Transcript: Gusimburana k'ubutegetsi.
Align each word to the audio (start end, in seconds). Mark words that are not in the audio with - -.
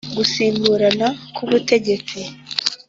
Gusimburana 0.17 1.07
k'ubutegetsi. 1.35 2.19